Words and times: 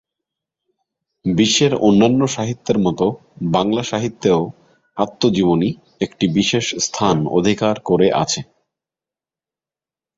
বিশ্বের 1.25 1.73
অন্যান্য 1.81 2.21
সাহিত্যের 2.27 2.77
মতো 2.79 3.05
বাংলা 3.51 3.83
সাহিত্যেও 3.83 4.41
আত্মজীবনী 4.97 5.69
একটি 6.01 6.25
বিশেষ 6.37 6.65
স্থান 6.85 7.17
অধিকার 7.37 7.75
করে 7.85 8.07
আছে। 8.23 8.41